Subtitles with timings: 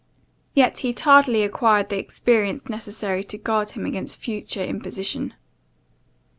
[0.55, 5.35] Yet he tardily acquired the experience necessary to guard him against future imposition.